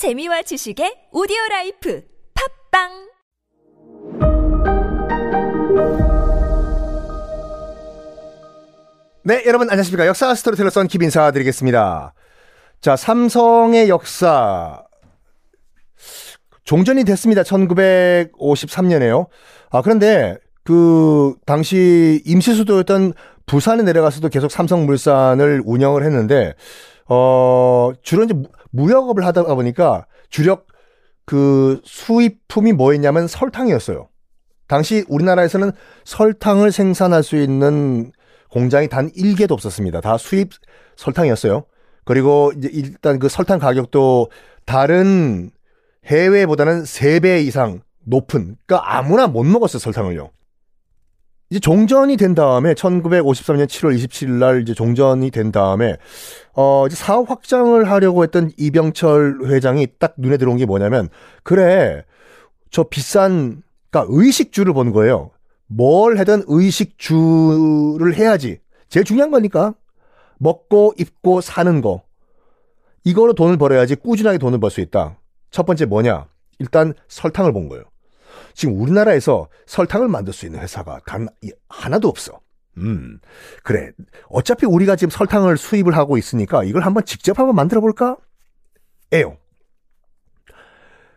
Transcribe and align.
재미와 0.00 0.40
지식의 0.40 1.12
오디오 1.12 1.36
라이프 1.50 2.00
팟빵 2.72 2.88
네, 9.24 9.42
여러분 9.44 9.68
안녕하십니까. 9.68 10.06
역사 10.06 10.34
스토리텔러 10.34 10.70
썬킵 10.70 11.02
인사드리겠습니다. 11.02 12.14
자, 12.80 12.96
삼성의 12.96 13.90
역사. 13.90 14.84
종전이 16.64 17.04
됐습니다. 17.04 17.42
1953년에요. 17.42 19.26
아, 19.68 19.82
그런데 19.82 20.38
그 20.64 21.34
당시 21.44 22.22
임시 22.24 22.54
수도였던 22.54 23.12
부산에 23.44 23.82
내려가서도 23.82 24.30
계속 24.30 24.50
삼성물산을 24.50 25.64
운영을 25.66 26.04
했는데 26.04 26.54
어, 27.06 27.90
주로 28.02 28.24
이제 28.24 28.34
무- 28.70 28.82
무역업을 28.84 29.24
하다 29.26 29.42
보니까 29.54 30.06
주력 30.28 30.66
그 31.24 31.80
수입품이 31.84 32.72
뭐였냐면 32.72 33.26
설탕이었어요. 33.26 34.08
당시 34.66 35.04
우리나라에서는 35.08 35.72
설탕을 36.04 36.72
생산할 36.72 37.22
수 37.22 37.36
있는 37.36 38.12
공장이 38.50 38.88
단 38.88 39.10
1개도 39.12 39.52
없었습니다. 39.52 40.00
다 40.00 40.16
수입 40.18 40.50
설탕이었어요. 40.96 41.64
그리고 42.04 42.52
이제 42.56 42.68
일단 42.72 43.18
그 43.18 43.28
설탕 43.28 43.58
가격도 43.58 44.30
다른 44.64 45.50
해외보다는 46.06 46.82
3배 46.84 47.44
이상 47.44 47.82
높은, 48.04 48.56
그러니까 48.66 48.96
아무나 48.96 49.26
못 49.26 49.44
먹었어요, 49.44 49.78
설탕을요. 49.78 50.30
이제 51.50 51.58
종전이 51.58 52.16
된 52.16 52.34
다음에 52.34 52.74
1953년 52.74 53.66
7월 53.66 53.96
27일 53.96 54.30
날 54.30 54.62
이제 54.62 54.72
종전이 54.72 55.30
된 55.32 55.50
다음에 55.50 55.96
어 56.54 56.86
이제 56.86 56.94
사업 56.94 57.28
확장을 57.28 57.90
하려고 57.90 58.22
했던 58.22 58.50
이병철 58.56 59.40
회장이 59.46 59.88
딱 59.98 60.14
눈에 60.16 60.36
들어온 60.36 60.56
게 60.56 60.64
뭐냐면 60.64 61.08
그래 61.42 62.04
저 62.70 62.84
비싼 62.84 63.62
그러니까 63.90 64.14
의식주를 64.16 64.72
본 64.72 64.92
거예요. 64.92 65.30
뭘 65.66 66.18
하든 66.18 66.44
의식주를 66.46 68.14
해야지. 68.14 68.60
제일 68.88 69.04
중요한 69.04 69.30
거니까. 69.30 69.74
먹고 70.38 70.94
입고 70.98 71.40
사는 71.40 71.80
거. 71.80 72.02
이거로 73.04 73.34
돈을 73.34 73.56
벌어야지 73.56 73.96
꾸준하게 73.96 74.38
돈을 74.38 74.58
벌 74.60 74.70
수 74.70 74.80
있다. 74.80 75.18
첫 75.50 75.66
번째 75.66 75.86
뭐냐? 75.86 76.26
일단 76.60 76.94
설탕을 77.08 77.52
본 77.52 77.68
거예요. 77.68 77.84
지금 78.60 78.78
우리나라에서 78.78 79.48
설탕을 79.64 80.08
만들 80.08 80.34
수 80.34 80.44
있는 80.44 80.60
회사가 80.60 81.00
단 81.06 81.28
이- 81.40 81.50
하나도 81.70 82.08
없어. 82.08 82.40
음, 82.76 83.18
그래. 83.62 83.90
어차피 84.28 84.66
우리가 84.66 84.96
지금 84.96 85.08
설탕을 85.08 85.56
수입을 85.56 85.96
하고 85.96 86.18
있으니까 86.18 86.62
이걸 86.64 86.82
한번 86.82 87.06
직접 87.06 87.38
한번 87.38 87.56
만들어 87.56 87.80
볼까? 87.80 88.18
에요. 89.12 89.38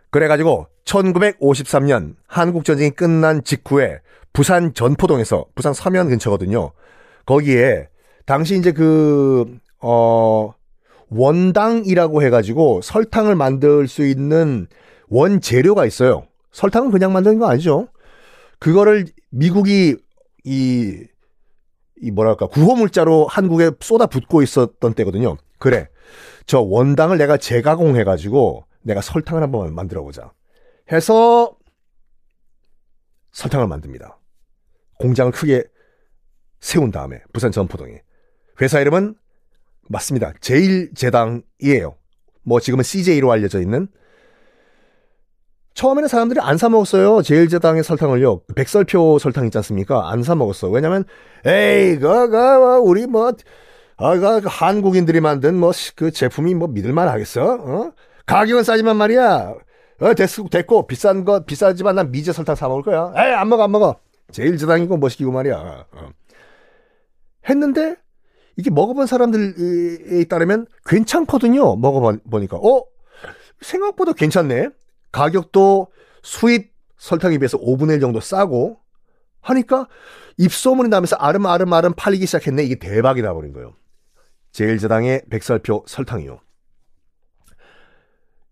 그래가지고 0.10 0.68
1953년 0.86 2.16
한국전쟁이 2.28 2.92
끝난 2.92 3.44
직후에 3.44 4.00
부산 4.32 4.74
전포동에서 4.74 5.46
부산 5.54 5.74
서면 5.74 6.08
근처거든요. 6.08 6.72
거기에 7.26 7.90
당시 8.26 8.58
이제 8.58 8.72
그, 8.72 9.58
어, 9.82 10.54
원당이라고 11.10 12.24
해가지고 12.24 12.80
설탕을 12.82 13.36
만들 13.36 13.90
수 13.90 14.06
있는 14.06 14.68
원재료가 15.10 15.86
있어요. 15.86 16.26
설탕은 16.54 16.92
그냥 16.92 17.12
만드는 17.12 17.40
거 17.40 17.48
아니죠. 17.48 17.90
그거를 18.60 19.06
미국이 19.30 19.98
이, 20.46 21.04
이 22.02 22.12
뭐랄까, 22.12 22.48
구호물자로 22.48 23.28
한국에 23.28 23.72
쏟아 23.82 24.06
붓고 24.06 24.42
있었던 24.42 24.94
때거든요. 24.94 25.38
그래. 25.60 25.90
저 26.46 26.60
원당을 26.60 27.18
내가 27.18 27.38
재가공해가지고 27.38 28.66
내가 28.84 29.02
설탕을 29.02 29.42
한번 29.42 29.74
만들어 29.74 30.04
보자. 30.04 30.32
해서 30.92 31.58
설탕을 33.32 33.68
만듭니다. 33.68 34.20
공장을 35.00 35.32
크게 35.32 35.64
세운 36.60 36.92
다음에 36.92 37.22
부산 37.34 37.52
전포동에 37.52 38.02
회사 38.62 38.80
이름은 38.80 39.16
맞습니다. 39.90 40.34
제일제당이에요. 40.40 41.96
뭐 42.44 42.60
지금은 42.60 42.84
CJ로 42.84 43.32
알려져 43.32 43.60
있는 43.60 43.88
처음에는 45.74 46.08
사람들이 46.08 46.40
안 46.40 46.58
사 46.58 46.70
먹었어요. 46.70 47.22
제일제당의 47.24 47.84
설탕을요. 47.84 48.42
백설표 48.56 49.18
설탕 49.20 49.46
있지 49.46 49.58
않습니까? 49.58 50.12
안 50.12 50.22
사 50.24 50.36
먹었어. 50.36 50.70
왜냐면 50.70 51.04
에이 51.46 51.98
그거 51.98 52.80
우리 52.84 53.08
뭐 53.08 53.32
아, 53.98 54.16
그 54.18 54.42
한국인들이 54.46 55.20
만든 55.20 55.56
뭐 55.60 55.72
그 55.96 56.12
제품이 56.12 56.54
뭐 56.56 56.68
믿을만 56.68 57.08
하겠어? 57.10 57.44
어? 57.56 57.92
가격은 58.26 58.64
싸지만 58.64 58.98
말이야. 58.98 59.54
어, 60.02 60.14
됐, 60.16 60.30
됐고 60.52 60.88
비싼 60.88 61.26
거 61.26 61.44
비싸지만 61.46 61.96
난 61.96 62.12
미제 62.12 62.32
설탕 62.34 62.56
사 62.56 62.68
먹을 62.68 62.84
거야. 62.84 63.12
에이 63.18 63.34
안 63.34 63.50
먹어 63.50 63.64
안 63.64 63.72
먹어. 63.72 63.96
제일 64.32 64.58
제당이고 64.58 64.98
멋있기고 64.98 65.32
말이야. 65.32 65.86
어. 65.92 66.10
했는데 67.50 67.96
이게 68.58 68.70
먹어본 68.70 69.08
사람들에 69.08 70.26
따르면 70.30 70.68
괜찮거든요. 70.86 71.76
먹어보니까 71.78 72.58
어 72.58 72.84
생각보다 73.62 74.14
괜찮네. 74.14 74.70
가격도 75.14 75.88
수입 76.24 76.74
설탕에 76.98 77.38
비해서 77.38 77.58
5분의 77.58 77.96
1 77.96 78.00
정도 78.02 78.20
싸고 78.20 78.80
하니까 79.42 79.88
입소문이 80.38 80.90
나면서 80.90 81.16
아름아름아름 81.18 81.94
팔리기 81.96 82.26
시작했네. 82.26 82.64
이게 82.64 82.76
대박이 82.76 83.22
나버린 83.22 83.54
거예요. 83.54 83.76
제일제당의 84.52 85.24
백설표 85.30 85.86
설탕이요. 85.88 86.40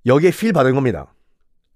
여기에 0.06 0.32
필 0.32 0.54
받은 0.54 0.74
겁니다. 0.76 1.14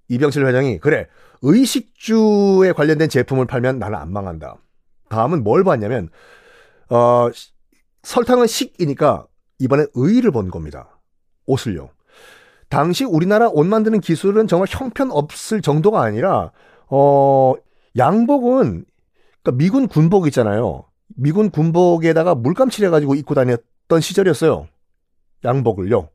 이병철 0.08 0.46
회장이 0.48 0.80
그래 0.80 1.08
의식주에 1.42 2.72
관련된 2.74 3.10
제품을 3.10 3.46
팔면 3.46 3.80
나는 3.80 3.98
안 3.98 4.12
망한다. 4.12 4.58
다음은 5.10 5.44
뭘 5.44 5.64
봤냐면 5.64 6.10
어, 6.90 7.30
시- 7.34 7.52
설탕은 8.04 8.48
식이니까 8.48 9.28
이번에 9.60 9.86
의를 9.96 10.32
본 10.32 10.52
겁니다. 10.52 11.00
옷을요. 11.48 11.90
당시 12.70 13.04
우리나라 13.06 13.48
옷 13.48 13.66
만드는 13.66 14.02
기술은 14.02 14.48
정말 14.48 14.68
형편없을 14.70 15.62
정도가 15.62 16.02
아니라 16.02 16.52
어, 16.88 17.54
양복은 17.98 18.86
그러니까 19.44 19.58
미군 19.58 19.88
군복 19.88 20.28
있잖아요. 20.28 20.86
미군 21.16 21.50
군복에다가 21.50 22.36
물감 22.36 22.70
칠해가지고 22.70 23.16
입고 23.16 23.36
다녔던 23.36 24.02
시절이었어요. 24.02 24.68
양복을요. 25.44 26.10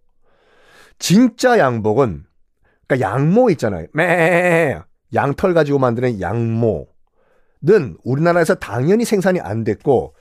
진짜 0.99 1.59
양복은 1.59 2.25
그러니까 2.87 3.09
양모 3.09 3.51
있잖아요. 3.51 3.87
매 3.95 4.79
양털 5.15 5.55
가지고 5.55 5.79
만드는 5.79 6.21
양모는 6.21 6.87
우리나라에서 8.05 8.57
당연히 8.57 9.05
생산이 9.05 9.41
안 9.41 9.65
됐고 9.65 10.15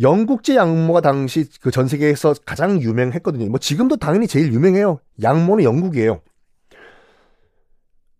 영국제 0.00 0.56
양모가 0.56 1.02
당시 1.02 1.46
그 1.60 1.70
전 1.70 1.86
세계에서 1.86 2.34
가장 2.44 2.80
유명했거든요. 2.82 3.48
뭐 3.50 3.58
지금도 3.60 3.96
당연히 3.98 4.26
제일 4.26 4.52
유명해요. 4.52 4.98
양모는 5.22 5.64
영국이에요. 5.64 6.20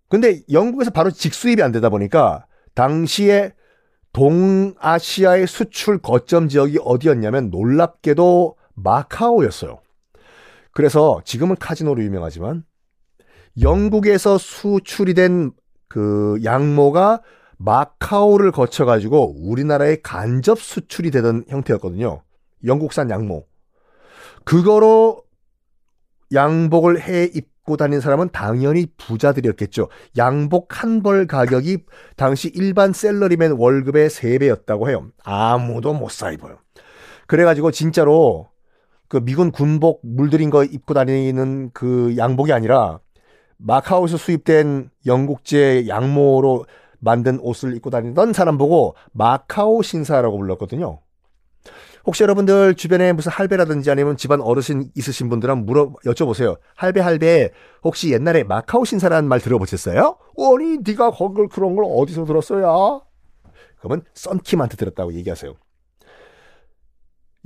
근데 0.09 0.43
영국에서 0.51 0.91
바로 0.91 1.11
직수입이 1.11 1.63
안 1.63 1.73
되다 1.73 1.89
보니까 1.89 2.47
당시에 2.75 3.53
동아시아의 4.13 5.47
수출 5.47 5.99
거점 5.99 6.49
지역이 6.49 6.79
어디였냐면 6.85 7.51
놀랍게도 7.51 8.57
마카오였어요. 8.75 9.81
그래서 10.73 11.21
지금은 11.25 11.57
카지노로 11.57 12.03
유명하지만 12.03 12.65
영국에서 13.61 14.39
수출이 14.39 15.15
된 15.15 15.53
그 15.95 16.41
양모가 16.43 17.23
마카오를 17.57 18.51
거쳐가지고 18.51 19.37
우리나라에 19.49 19.99
간접 20.03 20.59
수출이 20.59 21.13
되던 21.13 21.45
형태였거든요. 21.47 22.21
영국산 22.65 23.11
양모. 23.11 23.47
그거로 24.45 25.23
양복을 26.33 27.01
해 27.01 27.25
입고 27.25 27.77
다니는 27.77 28.01
사람은 28.01 28.31
당연히 28.33 28.87
부자들이었겠죠. 28.97 29.89
양복 30.17 30.83
한 30.83 31.03
벌 31.03 31.27
가격이 31.27 31.79
당시 32.17 32.51
일반 32.55 32.93
셀러리맨 32.93 33.53
월급의 33.53 34.09
3배였다고 34.11 34.89
해요. 34.89 35.09
아무도 35.25 35.93
못 35.95 36.11
사 36.11 36.31
입어요. 36.31 36.59
그래가지고 37.27 37.71
진짜로 37.71 38.49
그 39.09 39.21
미군 39.25 39.51
군복 39.51 40.01
물들인 40.03 40.51
거 40.51 40.65
입고 40.65 40.95
다니는 40.95 41.71
그 41.73 42.15
양복이 42.17 42.53
아니라 42.53 43.01
마카오에서 43.59 44.17
수입된 44.17 44.91
영국제 45.07 45.87
양모로 45.89 46.67
만든 46.99 47.39
옷을 47.41 47.77
입고 47.77 47.91
다니던 47.91 48.33
사람 48.33 48.59
보고 48.59 48.95
마카오 49.13 49.83
신사라고 49.83 50.39
불렀거든요. 50.39 51.01
혹시 52.07 52.23
여러분들 52.23 52.75
주변에 52.75 53.13
무슨 53.13 53.33
할배라든지 53.33 53.91
아니면 53.91 54.17
집안 54.17 54.41
어르신 54.41 54.91
있으신 54.95 55.29
분들은 55.29 55.65
물어 55.65 55.95
여쭤보세요. 56.05 56.59
할배 56.75 57.01
할배 57.01 57.51
혹시 57.83 58.13
옛날에 58.13 58.45
마카오 58.45 58.85
신사라는 58.85 59.29
말 59.29 59.41
들어보셨어요? 59.41 60.19
아니 60.39 60.79
네가 60.85 61.13
그걸 61.13 61.49
그런 61.49 61.77
걸 61.77 61.87
어디서 61.89 62.25
들었어요? 62.25 63.03
그러면 63.79 64.05
썬킴한테 64.15 64.77
들었다고 64.77 65.15
얘기하세요. 65.15 65.55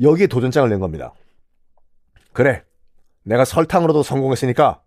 여기에 0.00 0.26
도전장을 0.26 0.68
낸 0.68 0.80
겁니다. 0.80 1.12
그래 2.32 2.64
내가 3.22 3.44
설탕으로도 3.44 4.02
성공했으니까 4.02 4.82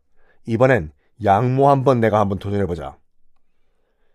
이번엔 0.45 0.92
양모 1.24 1.69
한번 1.69 2.00
내가 2.00 2.19
한번 2.19 2.39
도전해보자. 2.39 2.98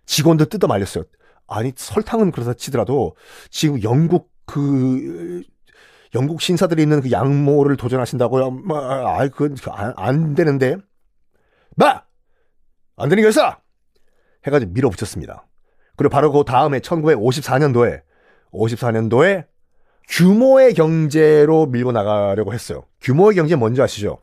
직원들 0.06 0.46
뜯어 0.48 0.66
말렸어요. 0.66 1.04
아니, 1.48 1.72
설탕은 1.74 2.32
그렇다 2.32 2.54
치더라도 2.54 3.16
지금 3.50 3.82
영국 3.82 4.30
그, 4.46 5.42
영국 6.14 6.40
신사들이 6.40 6.82
있는 6.82 7.02
그 7.02 7.10
양모를 7.10 7.76
도전하신다고요? 7.76 8.50
뭐, 8.50 8.78
아, 8.78 9.28
그건 9.28 9.56
안, 9.70 9.92
안 9.96 10.34
되는데. 10.34 10.76
마! 11.76 12.02
안 12.96 13.08
되는 13.08 13.22
결사! 13.22 13.58
해가지고 14.46 14.72
밀어붙였습니다. 14.72 15.46
그리고 15.96 16.10
바로 16.10 16.32
그 16.32 16.44
다음에 16.44 16.78
1954년도에, 16.78 18.02
54년도에 18.52 19.46
규모의 20.08 20.74
경제로 20.74 21.66
밀고 21.66 21.92
나가려고 21.92 22.54
했어요. 22.54 22.84
규모의 23.00 23.34
경제 23.34 23.56
뭔지 23.56 23.82
아시죠? 23.82 24.18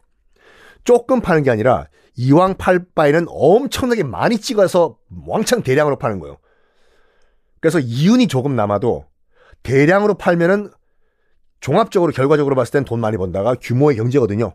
조금 0.84 1.22
파는 1.22 1.44
게 1.44 1.52
아니라 1.52 1.88
이왕 2.16 2.56
팔 2.58 2.86
바에는 2.96 3.25
엄청나게 3.28 4.04
많이 4.04 4.38
찍어서 4.38 4.98
왕창 5.28 5.64
대량으로 5.64 5.98
파는 5.98 6.20
거예요. 6.20 6.38
그래서 7.60 7.80
이윤이 7.80 8.28
조금 8.28 8.56
남아도 8.56 9.06
대량으로 9.63 10.15
팔면은 10.15 10.71
종합적으로 11.60 12.12
결과적으로 12.12 12.56
봤을 12.56 12.74
땐 12.74 12.86
돈 12.86 13.00
많이 13.00 13.18
번다가 13.18 13.56
규모의 13.56 13.95
경제거든요. 13.95 14.54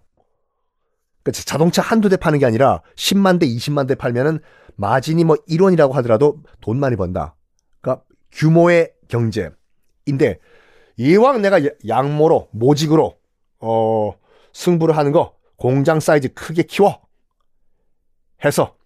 그러니까 1.23 1.43
자동차 1.45 1.83
한두 1.83 2.09
대 2.09 2.17
파는 2.17 2.39
게 2.39 2.47
아니라 2.47 2.83
10만 2.97 3.41
대, 3.41 3.47
20만 3.47 3.89
대 3.89 3.95
팔면은 3.95 4.41
마진이 4.77 5.25
뭐 5.25 5.37
1원이라고 5.49 5.93
하더라도 5.95 6.43
돈 6.61 6.79
많이 6.79 6.97
번다. 6.97 7.35
그러니까 7.81 8.05
규모의 8.33 8.93
경제인데 9.09 10.39
이왕 10.97 11.43
내가 11.43 11.61
양모로 11.87 12.49
모직으로 12.53 13.17
어 13.61 14.13
승부를 14.53 14.97
하는 14.97 15.13
거 15.13 15.35
공장 15.57 16.01
사이즈 16.01 16.33
크게 16.35 16.63
키워 16.65 17.01
해서 18.45 18.77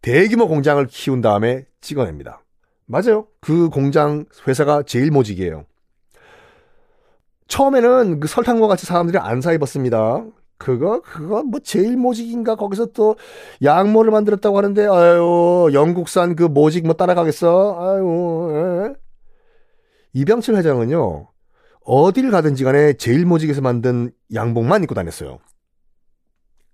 대규모 0.00 0.48
공장을 0.48 0.84
키운 0.86 1.20
다음에 1.20 1.66
찍어냅니다. 1.80 2.41
맞아요. 2.92 3.26
그 3.40 3.70
공장 3.70 4.26
회사가 4.46 4.82
제일 4.82 5.10
모직이에요. 5.10 5.64
처음에는 7.48 8.20
그 8.20 8.28
설탕과 8.28 8.66
같이 8.66 8.84
사람들이 8.84 9.16
안 9.16 9.40
사 9.40 9.52
입었습니다. 9.54 10.26
그거 10.58 11.00
그거 11.00 11.42
뭐 11.42 11.58
제일 11.60 11.96
모직인가 11.96 12.54
거기서 12.54 12.86
또 12.92 13.16
양모를 13.62 14.12
만들었다고 14.12 14.58
하는데 14.58 14.86
아유 14.86 15.70
영국산 15.72 16.36
그 16.36 16.44
모직 16.44 16.84
뭐 16.86 16.94
따라가겠어 16.94 17.76
아유 17.80 18.92
에. 18.94 18.94
이병철 20.12 20.54
회장은요 20.56 21.26
어딜 21.84 22.30
가든지 22.30 22.62
간에 22.62 22.92
제일 22.92 23.26
모직에서 23.26 23.60
만든 23.60 24.12
양복만 24.32 24.84
입고 24.84 24.94
다녔어요 24.94 25.40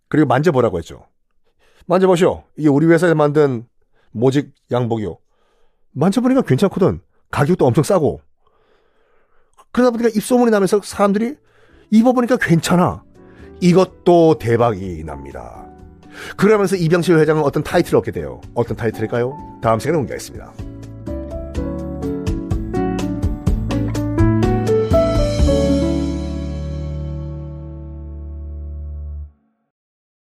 그리고 0.09 0.27
만져보라고 0.27 0.77
했죠 0.77 1.07
만져보시오 1.87 2.45
이게 2.59 2.69
우리 2.69 2.85
회사에서 2.89 3.15
만든 3.15 3.67
모직 4.11 4.53
양복이요 4.71 5.17
만져보니까 5.99 6.43
괜찮거든 6.43 7.01
가격도 7.31 7.67
엄청 7.67 7.83
싸고 7.85 8.21
그러다 9.73 9.91
보니까 9.91 10.09
입소문이 10.15 10.51
나면서 10.51 10.81
사람들이 10.83 11.37
입어보니까 11.91 12.37
괜찮아 12.37 13.03
이것도 13.61 14.39
대박이 14.39 15.03
납니다. 15.05 15.67
그러면서 16.37 16.77
이병실 16.77 17.19
회장은 17.19 17.43
어떤 17.43 17.63
타이틀을 17.63 17.99
얻게 17.99 18.13
돼요. 18.13 18.41
어떤 18.55 18.77
타이틀일까요? 18.77 19.59
다음 19.61 19.79
시간에 19.79 19.99
공개하겠습니다. 19.99 20.78